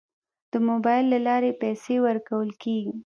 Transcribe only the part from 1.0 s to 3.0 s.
له لارې پیسې ورکول کیږي.